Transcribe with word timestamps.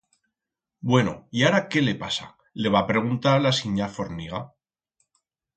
Bueno 0.79 1.27
y 1.29 1.43
ara 1.43 1.59
qué 1.69 1.83
le 1.83 1.93
pasa, 2.03 2.27
le 2.63 2.73
va 2.77 2.83
preguntar 2.87 3.39
la 3.47 3.55
sinya 3.61 3.93
Forniga. 3.99 4.41